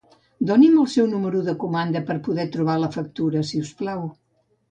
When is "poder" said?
2.29-2.47